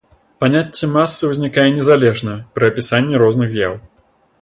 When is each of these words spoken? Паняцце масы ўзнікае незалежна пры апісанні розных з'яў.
Паняцце 0.43 0.89
масы 0.93 1.29
ўзнікае 1.33 1.67
незалежна 1.77 2.33
пры 2.59 2.73
апісанні 2.73 3.25
розных 3.27 3.49
з'яў. 3.57 3.73